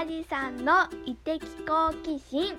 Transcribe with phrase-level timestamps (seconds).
[0.00, 0.72] はじさんの
[1.04, 2.54] 異的好奇心。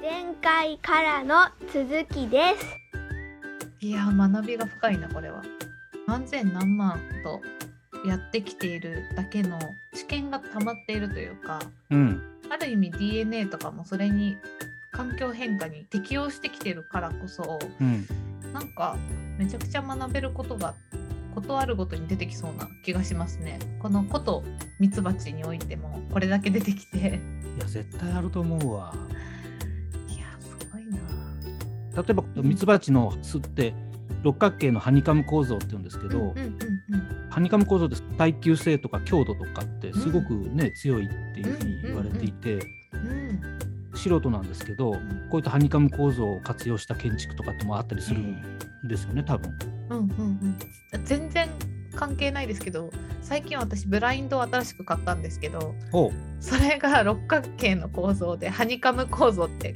[0.00, 1.44] 前回からの
[1.74, 3.86] 続きです。
[3.86, 5.42] いや学びが深いなこれは。
[6.06, 7.42] 何千何万と
[8.08, 9.58] やってきているだけの
[9.94, 11.60] 知見が溜まっているというか
[11.90, 12.22] うん。
[12.48, 14.38] ある意味 DNA とかもそれに
[14.90, 18.06] 環境変化に適応してきてるからこそうん。
[18.54, 18.96] なんか
[19.36, 20.72] めちゃくちゃ学べることが
[21.34, 23.58] ことあるごとに出てきそうな気がしますね。
[23.80, 24.42] このこと
[24.78, 27.20] ミツバチにおいてもこれだけ出てきて。
[27.56, 28.94] いや絶対あると思うわ。
[30.08, 30.98] いやすごいな。
[32.02, 33.74] 例えばミツバチの巣って
[34.22, 36.58] 六角形のハニカム構造って言うんですけど、うんうんうん
[37.32, 42.58] ハニカム構造って耐久性とか強度とかってすごくね、強いっていうふうに言われていて、
[42.92, 43.40] うん。
[43.94, 44.98] 素人なんですけど、こ
[45.34, 48.20] ういったハニカム構造を活用した建築とかってもあったりする。
[48.20, 48.36] ん
[48.84, 49.58] ですよね多分。
[49.90, 50.06] うんうん
[50.92, 51.04] うん。
[51.04, 51.48] 全然
[51.94, 59.74] 関係ないですけど最近私ブラインドを新しく買ったんですけどおそれが六角形の構造でハニカム構造って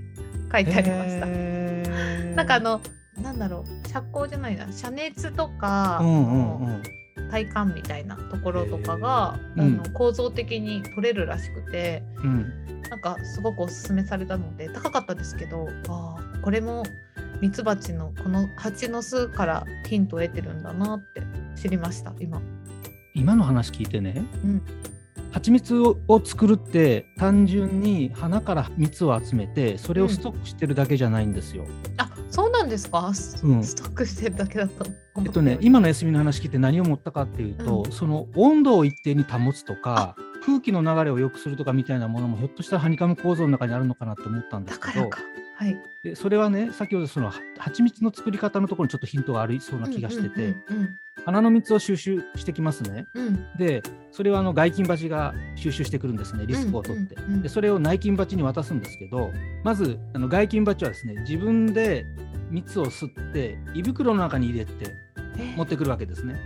[0.50, 1.26] 書いてありました。
[1.26, 2.80] なんかあの
[3.20, 6.82] なんだろう遮光じゃないな遮熱とか、うんうんうん。
[7.30, 12.82] 体感みたいなところとかが、あのうん構造的に取れるらしくてうん。
[12.88, 16.84] なんかすごくおすすめされたので高かったですけどあーこれも
[17.40, 21.22] ミツバチのこの蜂の巣からヒントを得てるんだなって
[21.60, 22.40] 知りました今。
[23.14, 24.62] 今の話聞いてね、うん。
[25.32, 31.66] 蜂蜜をを作るって単純に花から蜜を集めてそれをストックしてるだけじゃないんですよ。
[31.98, 33.62] あそうなんですか、スうん。
[33.62, 37.92] ストックしてるだけだと思えっとね、今の休みの話聞いて何を思ったかっていうと、うん。
[37.92, 45.45] その温度を一定に保つとか空気の流れを良くするとかみたいなものもひょっとしたらハニカム構造の中にあるのかなって思ったんですけどだからか。
[45.56, 45.76] はい。
[46.02, 53.06] でそれはね先ほどそのは蜂蜜の作り方のところにちょっとヒントがありそうな気がしてて、うん花の蜜を収集してきますね。
[53.14, 53.26] うん。
[53.26, 59.30] うんでそれはあの外勤蜂が収集してくるんですねリスクを取って、でそれを内勤蜂に渡すんですけど
[59.62, 62.06] まずあの外勤蜂はですね自分で
[62.50, 64.72] 蜜を吸って胃袋の中に入れて
[65.38, 66.36] え持ってくるわけですね。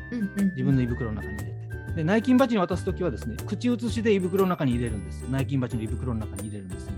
[0.56, 1.60] 自分の胃袋の中に入れて。
[1.97, 5.22] で内勤蜂に渡す時はですね口移しで胃袋の中に入れるんです。
[5.31, 6.92] 内勤蜂の胃袋の中に入れるんですね。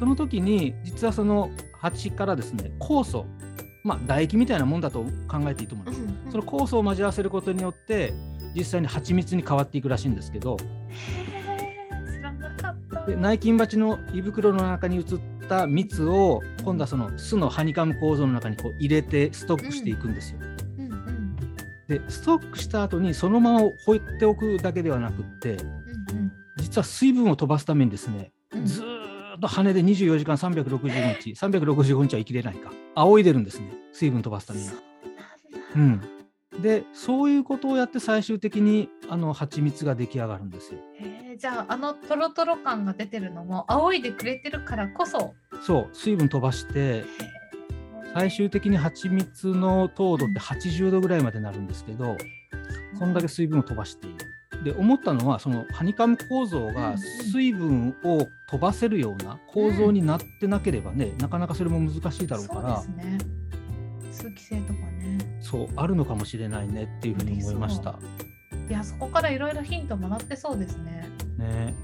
[0.00, 3.26] その時に実はその蜂からですね酵素
[3.84, 6.00] まあ唾液みたいなもんだと考えていいと思います。
[6.30, 8.14] その酵素を交わせることによって
[8.56, 10.56] 実際に蜂蜜に変わっていくらしいんですけど。
[13.06, 15.04] で内勤蜂の胃袋の中に移っ
[15.48, 20.38] た蜜を今度はその巣のハニカム構造の中にこう入れてストックしていくんですよ。
[20.78, 20.84] うん。
[20.84, 21.36] うん
[21.88, 25.56] でストックした後にそのまま放っておくだけではなくってう
[26.14, 28.66] ん実は水分を飛ばすためにですねうん。
[28.66, 28.89] ずーっ
[29.40, 34.66] と羽で24時間365日365日は生きれないか仰いでるんですね水分飛ばすために。
[34.66, 34.78] そう
[35.76, 36.00] うん、
[36.60, 40.80] でそういうことをやって最終的にあの蜂蜜が出来上がるんですよ。
[41.38, 45.34] じゃああのトロトロ感が出てるのも仰いでくれてるからこそ。
[45.64, 47.04] そう水分飛ばして
[48.14, 52.16] 最終的に蜂蜜の糖度って80度ぐらいまでなるんですけど
[52.98, 54.29] そんだけ水分を飛ばしている。
[54.64, 63.18] で思ったのはそのハニカム構造がうんうん水分を飛ばせるような構造になってなければね、なかなかそれも難しいだろうからそうですね。
[64.12, 65.18] 通気性とかね。
[65.40, 67.98] そうあるのかもしれないねっていうふうに思いました。
[68.68, 71.08] いやそこからいろいろヒントもらってそうですね。
[71.38, 71.74] ね、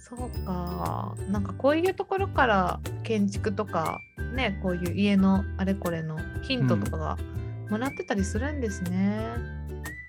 [0.00, 1.14] そうか。
[1.28, 4.00] なんかこういうところから建築とか
[4.34, 7.18] ねこういう家のあれこれのヒントとかが
[7.70, 9.18] もらってたりするんですね。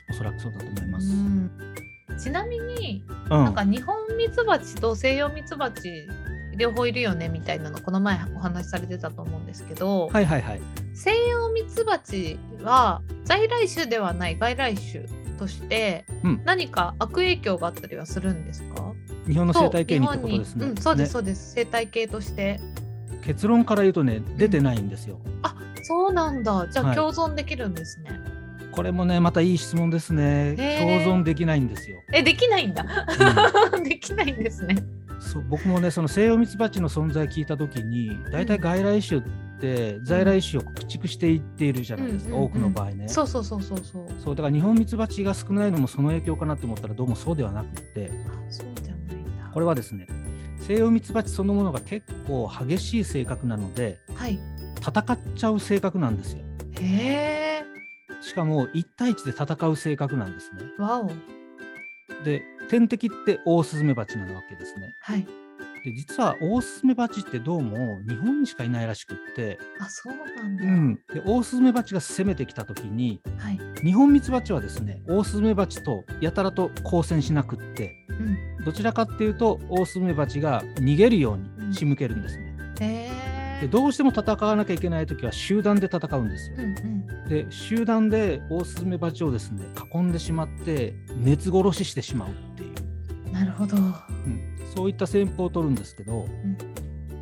[0.10, 1.08] おそらくそうだと思います。
[1.08, 1.52] うん
[2.18, 3.44] ちなみにうん。
[3.46, 6.08] なんか日本ミツバチと西洋ミツバチ
[6.56, 10.62] 両方いるよねみたいなのこの前お話しされてたと思うんですけど、はいはいはい。
[10.94, 15.06] 西洋ミツバチは在来種ではない外来種
[15.38, 16.42] としてうん。
[16.46, 18.94] 何か悪影響があったりはするんですか、
[19.28, 20.66] 日本の生態系にってそうことですね。
[20.66, 21.14] うん、そうですね。
[21.14, 21.54] そうです。
[21.54, 22.60] 生態系として。
[23.24, 25.20] 結論から言うとね出てないんですよ。
[25.44, 26.68] あそうなんだ。
[26.72, 26.96] じゃあはい。
[26.96, 28.10] 共存できるんですね、
[28.78, 30.54] これもねまたいい質問ですね。
[30.56, 31.04] へー。
[31.04, 31.98] 共存できないんですよ。
[32.14, 32.86] えできないんだ。
[33.84, 34.76] できないんですね。
[35.20, 39.24] そう僕もねその西洋ミツバチの存在聞いた時に大体外来種っ
[39.60, 42.46] て在来種を駆逐していっているじゃないですか、うんうんうん。
[42.46, 43.08] 多くの場合ね。
[43.08, 44.06] そうそうそうそうそう。
[44.24, 48.12] そうだから日本ミツバチが少ないのもその影響かなと思ったらどうもそうではなくって。
[48.28, 50.06] あそうじゃないんだこれはですね
[50.60, 54.38] 西洋ミツバチそのものが結構激しい性格なのではい。
[54.80, 56.44] 戦っちゃう性格なんですよ。
[56.80, 57.57] へえ
[58.28, 60.64] しかも1対1で戦う性格なんですね。
[60.78, 61.12] わお。
[62.24, 64.96] で天敵ってオオスズメバチなわけですね。
[65.00, 65.26] はい。
[65.86, 82.56] で実はオオスズメバチってどうも日本にしかいないらしくって、あそうなんだ、うん、でオオスズメバチが攻めてきた時にはい、日本ミツバチはですねオオスズメバチとやたらと交戦しなくってうん、どちらかっていうとオオスズメバチが逃げるように仕向けるんですね。
[82.82, 83.17] へえ
[83.62, 86.58] でどうしても戦わなきゃいけない時は集団で戦うんですよ。
[86.60, 86.62] う。
[86.62, 87.30] んうん。
[87.30, 92.72] で集団でオオスズメバチをですね囲んでしまって熱殺ししてしまうってい
[93.30, 93.78] う、なるほど。
[93.78, 96.58] うん、そういった戦法を取るんですけど、ん。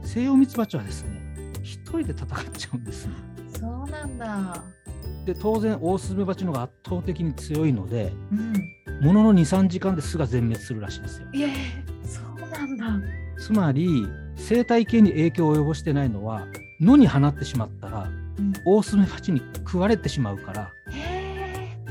[0.03, 1.21] 西洋ミツバチはですね
[1.63, 3.13] 一人で戦っちゃうんですね。
[3.59, 4.63] そうなんだ。
[5.25, 8.53] で当然オオスズメバチの方が圧倒的に強いのでうん。
[9.01, 11.27] ものの23時間で巣が全滅するらしいんですよ。
[12.05, 13.07] そうなんだ。
[13.37, 16.47] つまり生態系に影響を及ぼしてないのは
[16.79, 20.71] 野に放ってしまったらうんオオスズメバチに食われてしまうから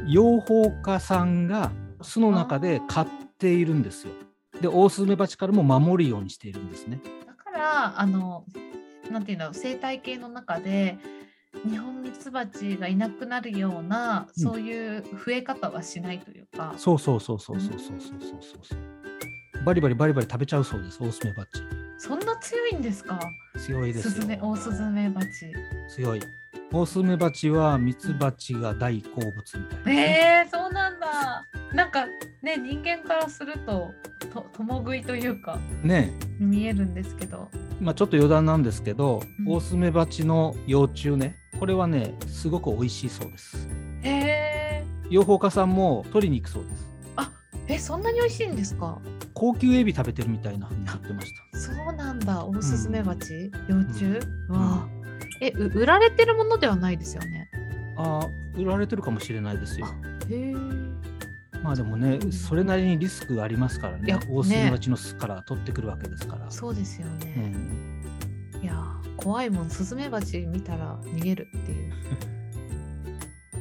[0.07, 3.07] 養蜂家さんが巣の中で飼っ
[3.39, 4.13] ているんですよ。
[4.61, 7.01] でオオスズメバチからも守るようにしているんですね。
[7.27, 8.45] だからあの
[9.11, 10.99] なんていうんだろう生態系の中で
[11.69, 19.65] 日本ミツバチがいなくなるような、うんそういう増え方はしないというかそうそうそうそうそうそうそうそうそう。
[19.65, 21.84] バリバリバリバリ食べちゃうそうですオオスズメバチ。
[21.99, 23.19] そんな強いんですか？
[23.59, 24.11] 強いですよ。
[24.13, 25.53] スズメオオスズメバチ。
[25.89, 26.23] 強い。
[26.73, 30.45] オオスズメバチはミツバチが大好物みたいですね。
[30.45, 31.45] えー、そうなんだ。
[31.73, 32.07] なんか
[32.43, 33.93] ね人間からすると
[34.33, 37.49] と共食いというかね見えるんですけど。
[37.81, 39.49] まあ、ちょっと余談なんですけど、うん。
[39.49, 43.69] オオスズメバチの幼虫ねこれはねすごく美味しいそうです。
[44.03, 46.89] へえ養蜂家さんも取りに行くそうです
[47.69, 48.99] えそんなに美味しいんですか？
[49.33, 51.59] 高級エビ食べてるみたいなふうに言ってました。
[51.59, 52.45] そうなんだ。
[52.45, 54.19] オオスズメバチ、幼虫、ん。
[54.49, 54.89] わあ。
[55.41, 57.51] えう売られてるものではないですよね？
[57.97, 59.87] ああ売られてるかもしれないですよ。
[60.31, 60.55] へえ。
[61.63, 64.19] まあでもねそれなりにリスクがありますからね。
[64.31, 66.51] オオスズメバチの巣から取ってくるわけですから。
[66.51, 68.03] そうですようね、ん、
[68.63, 69.71] いやー怖いもん。
[69.71, 71.93] スズメバチ見たら逃げるっていう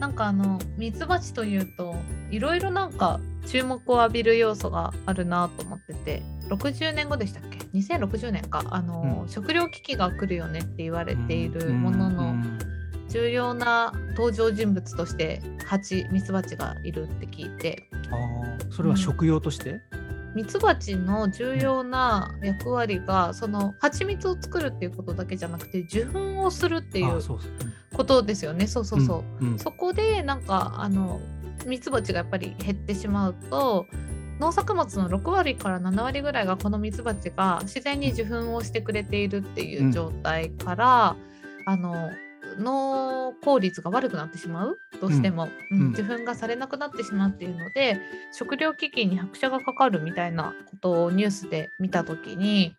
[0.03, 1.95] なんかあのミツバチというと
[2.29, 8.65] いろいろなんか注目を浴びる要素があるなと思ってて60年後でしたっけ？2060年か。
[8.69, 9.29] あの、うん。
[9.29, 12.59] 食糧危機が来るよねって言われているもののうん。
[13.07, 17.89] 重要な登場人物としてハチミツバチがいるって聞いて。
[18.11, 19.79] ああそれは食用として、
[20.35, 27.21] ミツバチの重要な役割がその蜂蜜を作るっていうことだけじゃなくて受粉をするっていう
[27.93, 28.67] ことですよね。
[28.67, 29.43] そうそうそう。
[29.45, 29.59] うんうん。
[29.59, 31.21] そこでなんかあの
[31.65, 33.85] ミツバチがやっぱり減ってしまうと
[34.39, 41.15] 農作物の6割から7割ぐらいがこのミツバチが自然に受粉をしてくれているっていう状態から、
[41.65, 42.11] あの
[42.57, 44.77] 農効率が悪くなってしまう？
[44.99, 45.79] どうしても、うん。
[45.79, 45.89] うん。
[45.91, 47.99] 受粉がされなくなってしまうっていうので
[48.31, 52.75] 食糧危機に拍車がかかるみたいなことをニュースで見た時に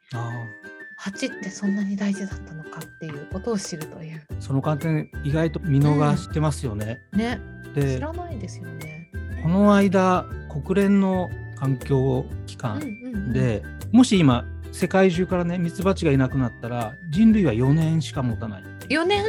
[0.96, 4.22] あ蜂ってそんなに大事だったのかっていうことを知るという。
[4.30, 7.40] あその観点意外と見逃してますよね、ね。
[7.74, 9.10] で知らないですよね。
[9.42, 10.26] この間
[10.64, 13.32] 国連の環境機うん関うんうん。
[13.32, 13.62] で、
[13.92, 18.62] もし今世界中からねミツバチがいなくなったら人類は4年しか持たない。
[18.62, 19.24] っていう、4年？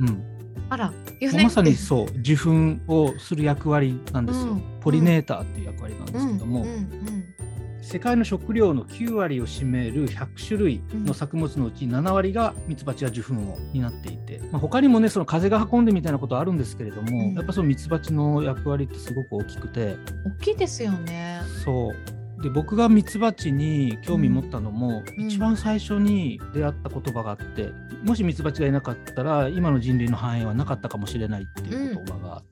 [0.00, 0.22] うん、
[0.68, 2.06] あら4もう年まさにそう。
[2.20, 4.62] 受粉をする役割なんですよ、うん。
[4.80, 7.34] ポリネーターっていう役割なんですけども、うんうん
[7.82, 17.34] 世界の食料の9割を占める100種類の作物のうち7割がミツバチや受粉を担っていて、まあ、他にもねその風が運んでみたいなことはあるんですけれども、うん。
[17.34, 19.96] やっぱそのミツバチの役割ってすごく大きくて。
[20.40, 21.40] 大きいですよね。
[21.64, 22.42] そう。
[22.42, 25.26] で僕がミツバチに興味持ったのも、うん。
[25.26, 27.70] 一番最初に出会った言葉があって
[28.02, 32.49] もしミツバチがいなかったら今の人類の繁栄はなかったかもしれないっていう言葉があって、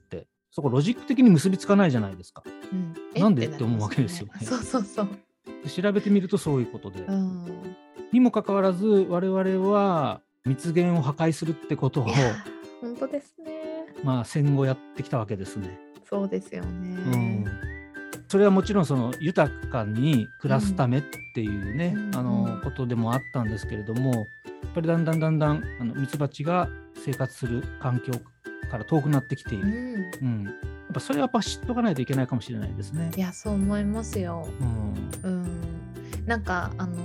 [0.59, 2.43] そこロジック的に結びつかないじゃないですか。
[2.45, 3.47] うんえなんで？
[3.47, 5.09] って思うわけですよねそうそうそう。
[5.63, 7.03] で調べてみるとそういうことで。
[7.03, 7.77] うん、
[8.13, 12.07] にもかかわらず我々は蜜源を破壊するってことを
[12.81, 13.87] 本当ですね。
[14.03, 15.79] まあ戦後やってきたわけですね。
[16.11, 17.47] そうですようんね。
[18.27, 21.03] それはもちろんその豊かに暮らすためっ
[21.37, 24.25] ていうね、うんあうんのことでもあったんですけれどもやっ
[24.75, 28.13] ぱりだんだんだんだんあのミツバチが生活する環境
[28.69, 30.45] から遠くなってきていうる、ん、うん。
[30.45, 30.55] やっ
[30.95, 33.11] ぱそれはやっぱ知っとかないといけないかもしれないですね。
[33.17, 33.21] い。
[33.21, 34.49] やそう思いますよ。
[34.61, 34.95] うん。
[35.23, 36.97] うん、なんかあの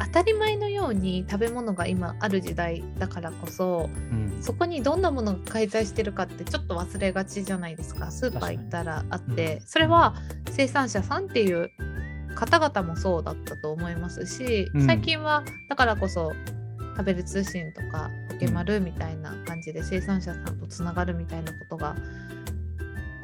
[0.00, 4.38] 当たり前のように食べ物が今ある時代だからこそうん。
[4.40, 8.10] そこにどんなものが介在してるかってちょっと忘れがちじゃないですか。
[8.10, 10.14] スーパー行ったらあって、うんそれは
[10.50, 11.70] 生産者さんっていう
[12.34, 14.86] 方々もそうだったと思いますし、うん。
[14.86, 16.32] 最近はだからこそ
[16.96, 21.96] 食べる通信とかポケマルみたいな感じで生産者さんとつながるみたいなことが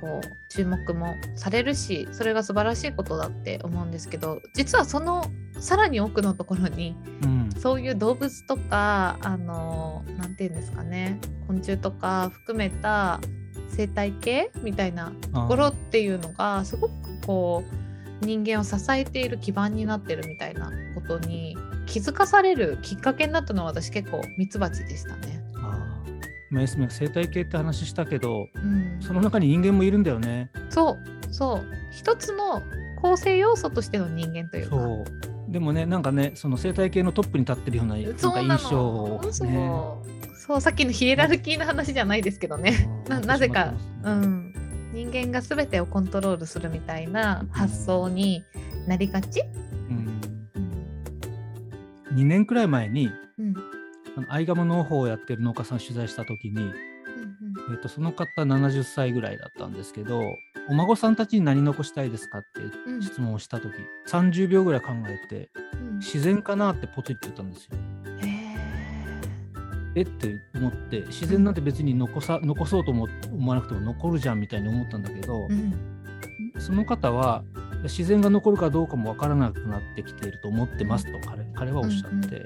[0.00, 5.24] こう注目もされるしそれが素晴らしいことだって思うんですけど実はその
[5.58, 7.38] さらに奥のところにうん。
[7.58, 13.20] そういう動物とかあのなんていうんですかね昆虫とか含めた
[13.68, 16.92] 生態系みたいなところっていうのがすごく
[17.26, 17.64] こ
[18.22, 21.56] う人間を支えている基盤になってるみたいなことに
[21.88, 25.42] 気づかされるきっかけになったのは私結構ミツバチでしたね。
[25.56, 26.20] あー。
[26.50, 30.50] まあ要するに生態系って話したけどうん、その中に人間もいるんだよね。
[30.70, 30.98] そ
[31.30, 31.64] うそう。
[31.90, 32.62] 一つの
[33.00, 34.76] 構成要素としての人間というか。
[34.76, 35.04] そ
[35.48, 35.52] う。
[35.52, 39.48] でもねなんかねその生態系のトップに立ってるようななんか印象をの、そう。
[39.48, 39.70] ね。
[40.46, 42.88] そうさっきのヒエラルキーの話じゃないですけどね。
[43.06, 43.08] う。
[43.08, 44.54] んななぜか、うん、
[44.92, 48.44] 人間が全てをコントロールするみたいな発想に
[48.86, 49.40] なりがち、
[49.90, 50.17] うんうん
[52.18, 53.54] 2年くらい前にうん。
[54.16, 56.74] あのアイガモ農法をやってる農家さん取材した時に、うん
[57.70, 60.22] えっとその方70歳ぐらいだったんですけど
[60.68, 63.02] お孫さんたちに何残したいですかってうん。
[63.02, 63.72] 質問をした時
[64.08, 65.98] 30秒ぐらい考えてうん。
[65.98, 67.76] 自然かなってポツリって言ったんですよ。
[68.22, 68.56] へ
[69.94, 76.60] えって思って自然なんて別に残さ残そうとも思わなくても残るじゃんみたいに思ったんだけど、ーうん。
[76.60, 77.44] その方は
[77.84, 82.44] 自然が残るかどうかもわからなくなってきていると思ってますと彼彼はおっしゃって、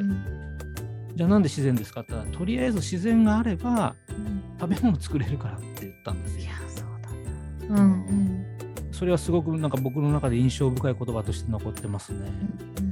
[1.15, 4.43] じゃあなんで自然ですかって言ったらとりあえず自然があればうん。
[4.61, 6.43] 食べ物作れるからって言ったんですよ。
[6.43, 6.53] いや。
[6.69, 7.83] そうだな。
[7.83, 8.07] うん。
[8.07, 8.47] うん
[8.93, 12.31] それはすごくなんか僕の中で印象深い言葉として残ってますね。
[12.79, 12.92] うん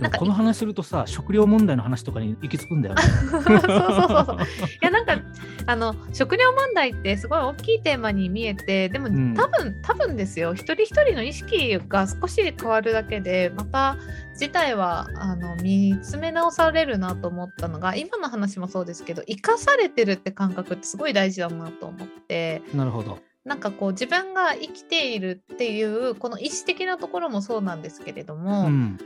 [0.00, 3.02] なんかもこの話するとさ食料問題の話とかに行き着くんだよね。
[3.30, 4.40] そうそうそうそうい
[4.80, 5.18] やなんか
[5.66, 9.34] あの食料問題ってすごい大きいテーマに見えてでもん。
[9.34, 10.54] 多分、多分ですよ。
[10.54, 13.96] 一人一人の意識が少し変わるだけでまた
[14.36, 22.62] 事態はあの見つめ直されるなと思ったのが今の話もそうですけど生かされてるって感覚ってすごい大事だなと思って。
[22.74, 23.18] なるほど。
[23.44, 28.98] なんかこう自分が生きているっていうこの意思的なところもそうなんですけれども、うん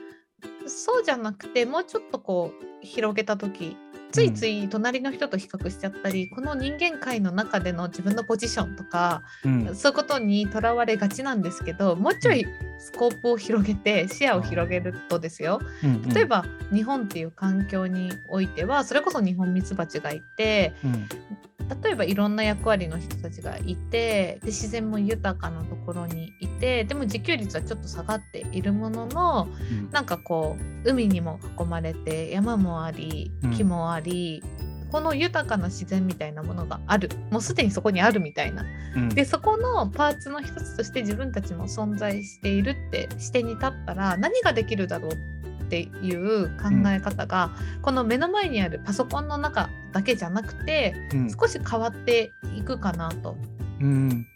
[0.66, 2.52] そうじゃなくてもうちょっとこ
[2.82, 3.76] う広げた時
[4.10, 9.76] ついつい隣の人と比較しちゃったり、この人間界の中での自分のポジションとか、うん。
[9.76, 12.46] そういうことにとらわれがちなんですけどもうちょい
[12.78, 15.60] スコープを広げて視野を広げるとですよ。
[15.84, 16.02] うん。
[16.08, 21.08] 例えば日本っていう環境においてはそれこそニホンミツバチがいてうん
[21.82, 29.90] 例えばいろんな役割の人たちがいてで自然も豊かなところにいてでも自給率はちょっと下がっているもののうん。
[29.90, 33.50] なんかこう海にも囲まれて山もありうん。
[33.50, 34.42] 木もあり、
[34.90, 37.10] この豊かな自然みたいなものがある。
[37.30, 38.64] もうすでにそこにあるみたいな。
[38.94, 39.08] うん。
[39.10, 47.50] でそこのパーツの一つとして自分たちも存在しているって視点に立ったら何ができるだろうっていう考え方が、
[47.82, 51.30] この目の前にあるパソコンの中だけじゃなくてうん。
[51.30, 53.36] 少し変わっていくかなと。
[53.80, 54.26] うん。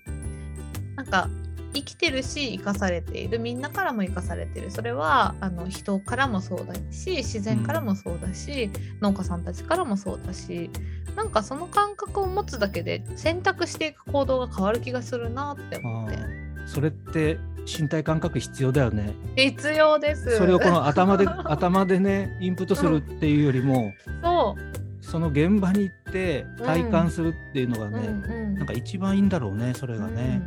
[0.96, 1.28] なんか
[1.74, 3.38] 生きてるし生かされている。
[3.38, 4.70] みんなからも生かされてる。
[4.70, 8.70] それはあの人からもそうだし自然からもそうだし、
[9.00, 10.70] 農家さんたちからもそうだし。
[11.16, 16.18] なんかその感覚を持つだけで選択していく行動が変わる気がするなって思って。
[16.66, 19.14] それって身体感覚必要だよね。
[19.36, 20.36] 必要です。
[20.36, 23.92] それをこの 頭で頭でねインプットするっていうよりも、
[24.22, 28.54] そう、その現場に行って体感するっていうのがうんね、うん。
[28.54, 30.40] なんか一番いいんだろうねそれがね。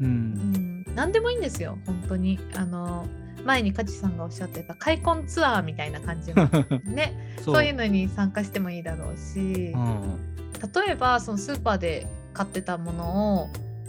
[0.00, 0.34] ううん。
[0.34, 0.84] ん。
[0.86, 2.38] うん、何でもいいんですよ本当に。
[2.56, 3.06] あの
[3.44, 6.48] 前に梶さんがおっしゃってた開墾ツアーみたいな感じの
[6.86, 7.34] ね。
[7.38, 10.18] そそういうのに参加してもいいだろうし、うん。
[10.86, 13.48] 例えばそのスーパーで買ってたものを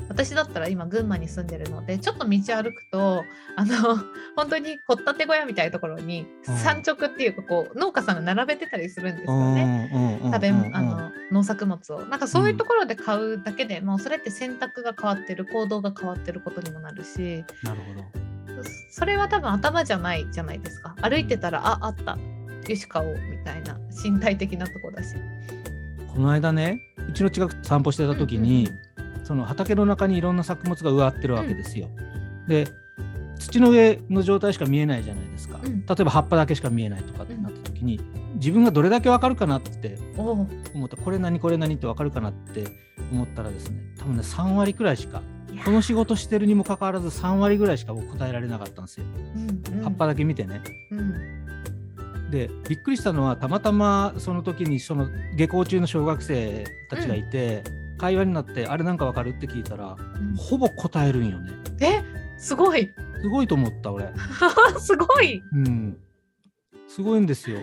[0.10, 3.24] 私だったら今群馬に住んでるのでちょっと道歩くと
[3.56, 3.98] あの
[4.36, 6.56] 本当に掘ったて小屋みたいなところにうん。
[6.58, 9.90] 産直っていうかこう農家さんが並べてたりするんですようんね。
[9.94, 10.76] うんうん食べうんうん。
[10.76, 12.06] あの農作物を。
[12.06, 18.64] なんかそういうところで買うだけでもうそれって選択が変わってる行動が変わってることにもなるしなるほど。
[18.92, 20.96] それは多分頭じゃないじゃないですか。
[21.02, 22.18] 歩いてたらああった。
[22.68, 25.16] よし買おうみたいな身体的なとこだし。
[26.14, 26.80] この間ね
[27.10, 28.70] うちの近く散歩してた時に、
[29.24, 31.88] その畑の中にいろんな作物が植わってるわけですよ。
[32.48, 32.68] で
[33.40, 35.86] 土の上の状態しか見えないじゃないですか、うん。
[35.86, 38.00] 例えば葉っぱだけしか見えないとかってなった時に、
[38.36, 40.48] 自分がどれだけわかるかなって思
[40.86, 40.98] った。
[40.98, 42.66] これ何これ何ってわかるかなって
[43.12, 45.22] 思ったらですね多分ね3割くらいしか
[45.66, 49.84] この仕事してるにもかかわらず3割ぐらいしか僕答えられなかったんですよ、うんうん。
[49.84, 50.62] 葉っぱだけ見てね。
[50.92, 52.30] うん。
[52.32, 57.64] でびっくりしたのはたまたまその時にその下校中の小学生たちがいて、
[58.04, 59.30] 会話になってあれなんかわかる？
[59.30, 60.36] って聞いたらうん。
[60.36, 61.52] ほぼ答えるんよね。
[61.80, 62.04] え？
[62.38, 62.90] すごい。
[63.22, 64.12] すごいと思った俺。
[64.78, 65.42] すごい。
[65.54, 65.98] うん。
[66.90, 67.60] すごいんですよ。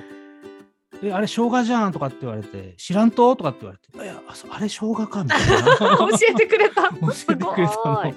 [1.02, 3.36] えあれ生姜じゃんとかって言われて知らんと？
[3.36, 5.76] とかって言われていやあれ生姜かみたいな。
[5.78, 6.88] 教えてくれた。
[6.88, 6.88] 教
[7.32, 8.14] えてくれたの。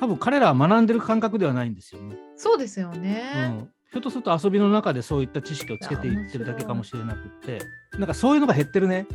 [0.00, 3.48] 多分彼らは学んでる感覚ではないんですよね、そうですようね。
[3.48, 7.58] ん、ひょっとすると遊びの中でそういった知識をつけていってるだけかもしれなくって。
[7.98, 9.06] なんかそういうのが減ってるね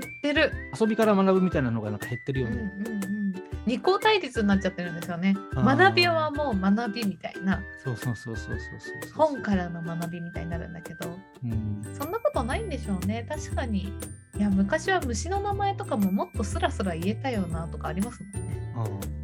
[0.00, 0.52] ってる。
[0.78, 3.34] 遊びから学ぶみたいなのがなんか減ってるようんうんね、うん。
[3.66, 5.36] 二項対立になっちゃってるんですよね。
[5.54, 13.26] 学びはもう学びみたいな、そうそうそうそうそう本からの学びみたいになるんだけど、うんそんなことないんでしょうね。
[13.28, 13.92] 確かに。
[14.38, 18.72] いや昔は虫の名前とかももっとスラスラ言えたよなとかありますもんね。
[18.76, 18.80] う
[19.18, 19.22] ん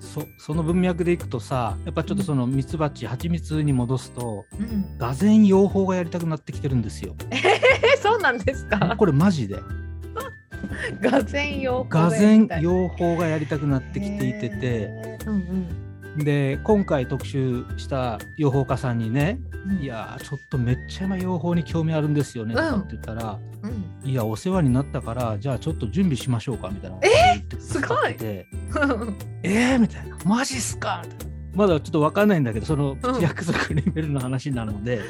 [0.00, 4.96] そその文脈でいくとさやっぱちょっとそのミツバチ蜂蜜に戻すとうん。
[4.98, 7.14] 俄然養蜂がやりたくなってきてるんですよ。
[7.30, 8.96] えそうなんですか？
[8.96, 9.56] これマジで
[11.00, 15.90] がぜ用俄然養蜂がやりたくなってきていててへーうん
[16.24, 19.76] で今回特集した養蜂家さんにねうん。
[19.82, 23.84] 「いやーちょっとめっちゃ今養蜂に興味あるんですよね」とかって言ったらうん。
[24.10, 28.46] 「いやお世話になったからじゃあちょっと準備しましょうか」みたいなこと言ってくださってて
[29.44, 29.78] 「えー!
[29.80, 35.00] 」みたいな「マジっすか!」みたいなまだちょっと分かんないんだけどそのうん約束レベルの話なので、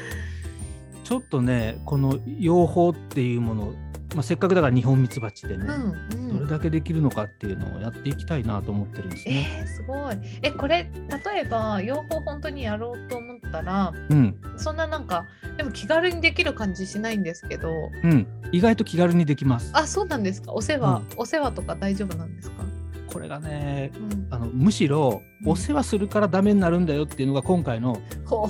[1.03, 3.73] ちょっとねこの養蜂っていうもの、
[4.13, 6.37] まあ、せっかくだから日本ミツバチでね、うんうん。
[6.39, 9.47] どれだけできるのかっていうのをやっていきたいなと思ってるんですね。
[9.59, 10.17] えー、すごい。
[10.41, 10.89] えこれ
[11.25, 15.25] 例えば養蜂本当にやろうと思ったらうん、そんななんか
[15.57, 17.69] でも気軽にできる感じしないんですけど。
[18.03, 19.71] うん、意外と気軽にできます。
[19.73, 20.53] あそうなんですか。
[20.53, 22.63] お世話、お世話とか大丈夫なんですか、
[23.11, 28.01] これがねうん、あのむしろお世話するからダメになるんだよっていうのが今回の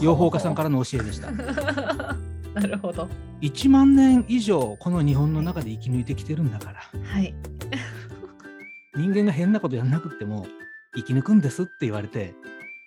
[0.02, 1.30] 養蜂家さんからの教えでした。
[2.56, 3.08] らなるほど。
[3.42, 6.80] 1万年以上この日本の中で生き抜いてきてるんだから。
[7.04, 7.34] はい。
[8.96, 10.46] 人間が変なことやんなくっても
[10.96, 12.34] 生き抜くんですって言われて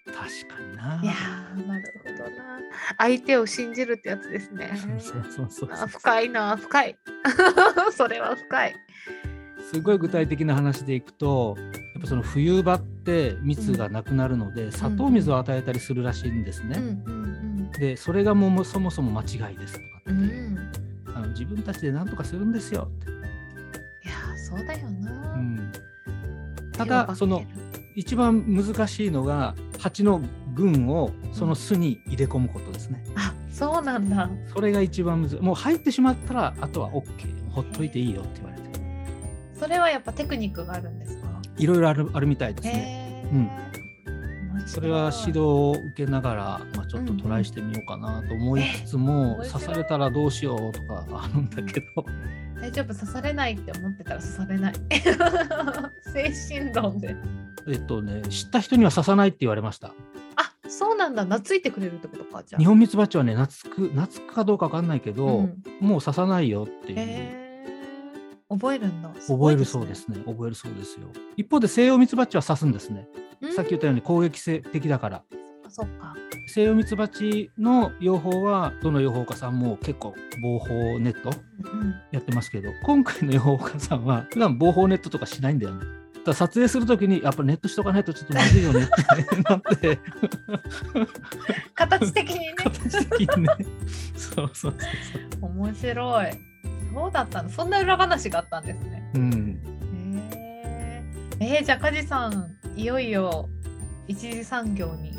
[0.06, 0.14] 確
[0.48, 1.00] かにな。
[1.02, 2.60] いやーなるほどな。
[2.98, 4.70] 相手を信じるってやつですね。
[4.98, 6.56] そうそうそうあ深いな。
[6.56, 6.96] 深い。
[7.96, 8.76] それは深い。
[9.72, 16.76] すごい具体的な話でいくとやっぱその冬場って蜜がなくなるので、砂糖水を与えたりするらしいんですね。
[16.78, 17.33] うんうん
[17.78, 20.20] でそれがもうそもそも間違いですとかって、うん。
[20.20, 20.72] うん
[21.16, 23.10] あの自分たちで何とかするんですよって。
[23.10, 25.72] いやーそうだよな、うん。
[26.72, 27.44] ただその
[27.94, 30.20] 一番難しいのが蜂の
[30.54, 33.04] 群をその巣に入れ込むことですね。
[33.14, 34.28] あそうなんだ。
[34.52, 38.64] それが一番むずもう入ってしまったらあとは OK ほっといていいよって言われて。
[39.56, 41.28] それはやっぱテクニックがあるんですか？
[41.56, 43.22] いろいろあるあるみたいですね。
[43.24, 43.46] へうん。
[43.46, 43.83] ー
[44.66, 49.50] それは指導を受けながら、まあ、ちょっとトライしてみようかなと思いつつも、えー面白い。
[49.50, 52.04] 刺されたらどうしようとか あるんだけど、
[52.60, 54.74] 大丈夫刺されないって思ってたら刺されない。
[56.34, 57.16] 精神論で。
[57.68, 59.88] えっとね、知った人には刺さないって言われました。
[60.36, 61.24] あそうなんだ。
[61.24, 62.58] 懐いてくれるってことかじゃあ。
[62.58, 65.62] 日本ミツバチはね、懐く懐くかどうかわかんないけど、うん。
[65.80, 67.43] もう刺さないよっていう。
[68.58, 70.18] 覚えるんだ覚えるそうですね。
[70.26, 71.08] 覚えるそうですよ。
[71.36, 73.08] 一方で西洋ミツバチは刺すんですね。
[73.54, 75.22] さっき言ったように攻撃性的だから。
[75.66, 76.14] あそっか
[76.46, 85.84] 西洋ミツバチの養蜂はどの養蜂家さんも結構防蜂ネットうんやってますけど今回の養蜂家さんは普段防蜂ネットとかしないんだよね。
[86.24, 89.98] だ撮影するときにやっぱネットしとかないとちょっとまずいよねってなって
[91.74, 93.48] 形的にね形的にね
[94.16, 94.74] そうそうそう
[95.40, 95.50] そう。
[95.50, 96.53] 面白い
[96.94, 97.48] そうだったの？
[97.50, 99.10] そんな裏話があったんですね。
[99.14, 99.60] うん、
[100.30, 101.44] へー。
[101.44, 103.48] えー、じゃあ梶さんいよいよ
[104.06, 105.12] 一次産業に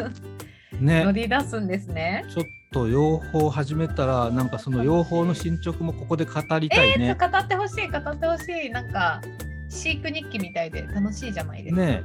[0.80, 1.04] ね。
[1.04, 2.24] 乗り出すんですね。
[2.32, 7.14] ちょっと養蜂始めたらなんかその養蜂の進捗もここで語りたいえー、ね。
[7.14, 8.70] 語ってほしい語ってほしい。
[8.70, 9.20] なんか
[9.68, 11.82] 飼育日記みたいで楽しいじゃないですか。
[11.82, 12.02] ね。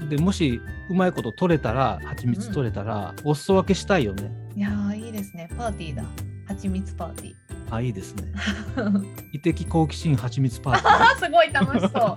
[0.00, 4.32] うん、でもしうまいこと取れたら蜂蜜取れたら、お裾分けしたいよね。
[4.56, 5.48] いやーいいですね。
[5.56, 6.04] パーティーだ。
[6.48, 7.34] 蜂蜜パーティ
[7.70, 8.32] あいいですね。
[8.76, 9.04] ー。
[9.32, 12.16] 異的好奇心蜂蜜パーティあすごい楽しそ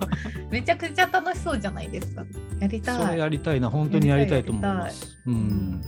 [0.50, 2.24] めちゃくちゃ楽しそうじゃないですか。
[2.60, 2.92] やりー。
[2.92, 3.18] それたい。
[3.18, 5.18] やりたいな本当にやりたいと思います。
[5.26, 5.82] うん。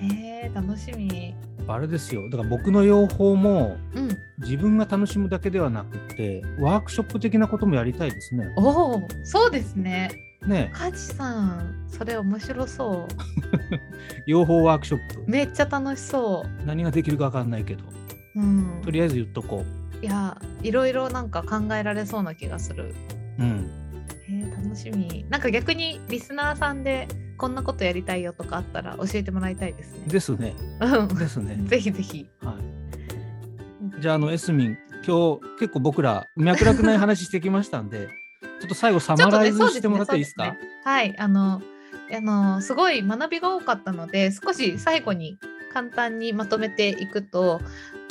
[0.00, 1.34] えー、楽しみ。
[1.68, 4.18] あれですよだから僕の養蜂もうん。
[4.38, 8.52] 自分が楽しむだけではなくてワークショップ的なこともやりたいですね。
[8.56, 10.10] おおそうですね。
[10.46, 13.06] ねカジさんそれ面白そ
[14.26, 15.24] 養蜂ワークショップう。
[15.28, 17.84] めっちゃ楽しそ何ができるか分かんないけど
[18.36, 18.40] う。
[18.40, 18.90] うんと。
[18.90, 19.64] りあえず言っとこ
[20.02, 22.94] いやいろいろなんか考えられそうな気がする。
[23.38, 23.42] う。
[23.42, 23.70] うん。
[24.28, 25.24] えー、楽しみ。
[25.30, 30.04] なんか逆にリスナーさんでこんなことやりたいよとかあったら教えてもらいたいですね。
[30.06, 30.54] ですね。
[30.80, 31.66] うですねん。
[31.68, 32.28] ぜひぜひ。
[32.40, 32.52] は
[33.98, 34.00] い。
[34.00, 38.08] じゃああのエスミン今日結構僕ら脈絡ない話してきましたんで
[38.60, 40.44] ちょっと最後サマライズしてもらっていいですか？
[40.44, 41.62] そうねはい、あの、
[42.12, 45.38] あの、すごい学びが多かったので、少し最後に
[45.72, 47.60] 簡単にまとめていくと、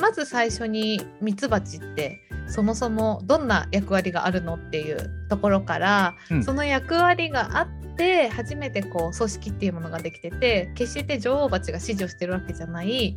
[0.02, 6.44] まず最初にミツバチってそもそもどんな役割があるのっていうところから、うん。
[6.44, 13.16] その役割があって初めてこう組織っていうものができてて決して女王蜂が指示をしてるわけじゃない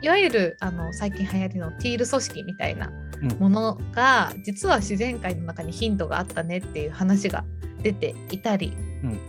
[0.00, 2.90] いわゆるあの最近流行りのティール組織みたいな
[3.20, 7.44] うんものが実は自然界の中にヒントがあったねっていう話が
[7.82, 8.72] 出ていたり、
[9.04, 9.20] うん。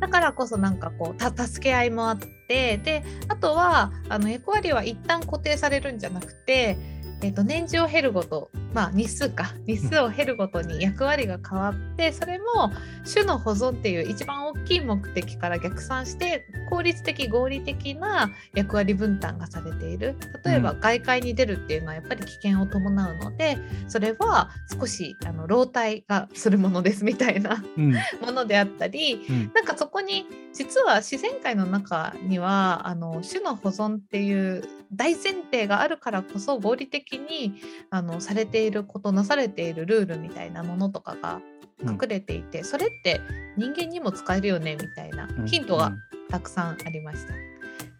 [0.00, 6.76] だからこそなんかこうた助け合いもあってであとはあの役割は一旦固定されるんじゃなくて、
[7.22, 9.54] えー、と年次を経るごとまあ日数か。
[9.66, 12.72] 日数を経るごとに役割が変わってそれも
[13.10, 20.16] 種の保存っていう一番大きい目的から逆算して効率的合理的な役割分担がされている。
[20.44, 23.56] 例えばう外界に出るっていうのはやっぱり危険を伴うので
[23.88, 27.92] それは少しあの老体がするものですみたいなうん。
[28.20, 29.52] ものであったりうん。
[29.54, 37.60] なんかそこに実は自然界の中にはあの種の保存っていう大前提があるからこそ合理的に
[37.90, 41.40] あのされていることなされているルールみたいなものとかが
[41.82, 43.20] 隠れていて、それって
[43.56, 45.46] 人間にも使えるよねみたいなうん。
[45.46, 45.92] ヒントが
[46.30, 47.34] たくさんありました。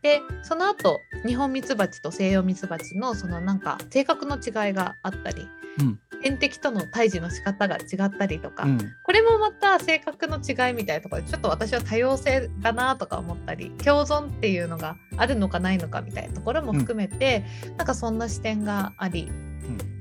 [0.03, 5.49] でその後日本ミツバチと西洋ミツバチのそのなんか性格の違いがあったり
[5.81, 5.99] うん。
[6.23, 8.79] 天敵との対峙の仕方が違ったりとか、うん。
[9.05, 17.45] これもまた性格の違いみたいなところでちょっと私は多様性だなとか思ったり共存っていうのがあるのかないのかみたいなところも含めて、
[17.77, 19.31] なんかそんな視点があり、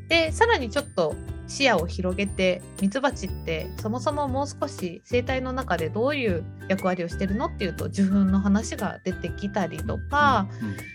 [0.08, 1.16] でさらにちょっと
[1.54, 10.48] 視野を広げてミツバチってそもそももう少し生態の中でどういう役割をしてるのっていうと受粉の話が出てきたりとか、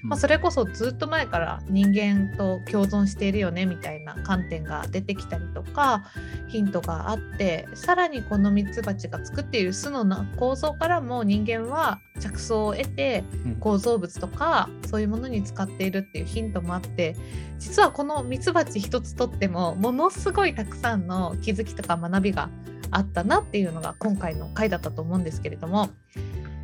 [0.03, 0.09] うん。
[0.09, 6.05] まあ、それこそずっと前から人間と共存しているよねみたいな観点が出てきたりとか
[6.49, 13.55] ヒントがあってさらにこのミツバチが作っている巣のな構造からも人間は着想を得てうん。
[13.57, 17.15] 構造物とかそういうものに使っているっていうヒントもあって
[17.59, 22.49] 実はこのミツバチ一つとってもものすごいたくさんの気づきとか学びが
[22.91, 25.91] あったなっていうのが今回の回だったと思うんですけれども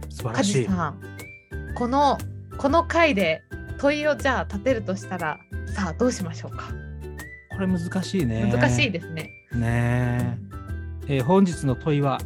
[0.08, 0.66] 梶素晴らしい。
[0.66, 0.98] さん
[1.74, 2.18] この
[2.56, 3.42] この回で
[3.78, 6.72] 問いをじゃあ立てるとしたらさあどうしましょうか？
[7.52, 8.50] これ難しいね。
[8.52, 9.30] 難しいですね。
[9.54, 10.38] ね
[11.08, 12.20] ええー本日の問いは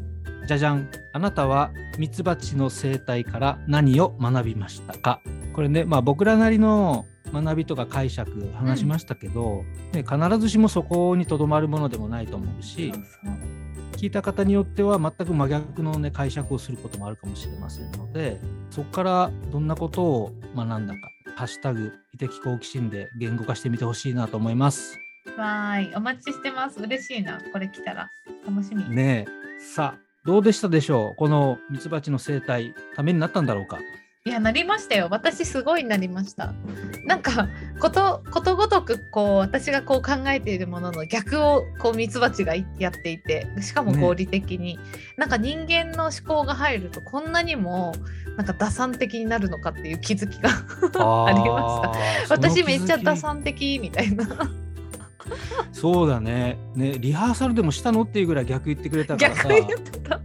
[0.47, 5.21] じゃじゃんあなたはミツバチの生態から何を学びましたか？
[5.55, 12.93] これねまあ僕らなりの学びとか解釈話しましたけど、ね、必ずしもそこにとどまるものでもないと思うし
[13.93, 21.01] 聞いた方によっては全く真逆の、ね、解釈をすることもあるかもしれませんのでそこからどんなことを学んだか
[21.37, 24.99] 「ハッシュタグ異的好奇心」で言語化してみてほしいなと思います。
[25.37, 25.95] わーい。
[25.95, 26.81] お待ちしてます。
[26.81, 27.39] 嬉しいな。
[27.53, 28.11] これ来たら。
[28.47, 29.61] 楽しみ、ねえ。
[29.61, 31.17] さあどうでしたでしょう？
[31.17, 33.79] このミツバチの生態ためになったんだろうか？
[34.25, 35.09] いやなりましたよ。
[35.11, 36.53] 私すごいなりました。
[37.07, 37.49] なんか
[37.81, 44.79] ことことごとくこう私がこう考えているものの逆をこうミツバチがやっていてしかも合理的に、
[45.17, 47.95] なんか人間の思考が入るとこんなにも
[48.37, 50.51] なんか打算的になるのかっていう気づきが
[51.27, 52.35] あ りました。
[52.35, 54.27] 私めっちゃ打算的みたいな。
[55.73, 56.59] そうだね。
[56.75, 59.49] ねリハーサルでもしたのっていうぐらい逆言ってくれたからさ。
[59.49, 60.18] 逆言ってた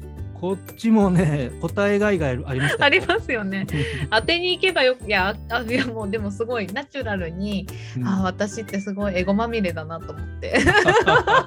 [0.43, 3.65] こっちもね答えがいがありましたありますよね。
[4.11, 8.05] 当てに行けばよくいやあいやもうでもすごいナチュラルに、うん。
[8.05, 10.59] あ私ってすごいエゴまみれだなと思って。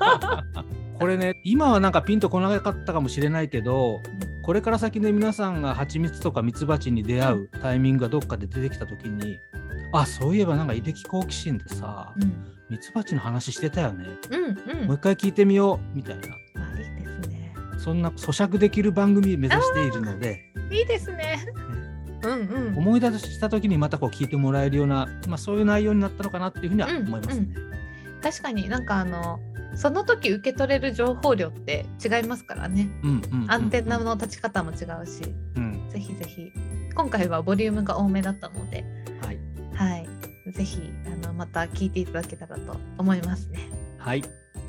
[0.99, 4.01] これね今はなんかピンとこなかったかもしれないけど
[4.41, 9.39] これから先で皆さんが蜂蜜とかミツバチに出会うタイミングがどっかで出てきた時に
[9.93, 12.33] あそういえばなんか異的好奇心でさうん。
[12.71, 14.07] ミツバチの話してたよね。
[14.31, 14.87] うんうん。
[14.87, 16.23] もう一回聞いてみようみたいな
[17.87, 21.39] そんな咀嚼できる番組を目指しているのでいいですね。
[22.25, 22.79] うんうん。
[22.79, 27.47] 思い出した時にまたこう聞いてもらえるような、まあ、そういう内容になったのかなっていうふうには思いますね。
[28.21, 29.39] 確かになんかあの
[29.77, 32.89] その時受け取れる情報量って違いますからね。
[33.05, 33.51] うんうんうんうん。
[33.53, 35.23] アンテナの立ち方も違うし、
[35.55, 35.89] うん。
[35.89, 36.53] ぜひぜひ。
[36.97, 38.85] 今回はボリュームが多めだったので。
[39.23, 39.39] はい、
[39.75, 40.09] はい。
[40.51, 43.61] ぜひあのまた聞いていただけたらと思いますね。
[43.99, 44.25] はい、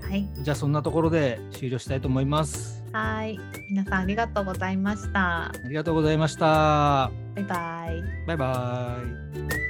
[0.08, 2.84] はいじゃあそんなところで終了したいと思います。
[2.94, 3.38] はい
[3.70, 7.12] 皆さんありがとうございましたありがとうございました。
[7.36, 8.98] バイバイバイバ
[9.64, 9.67] イ。